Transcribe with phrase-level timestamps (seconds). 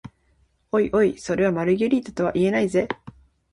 [0.71, 2.87] おいおい、それはマルゲリータとは言えないぜ？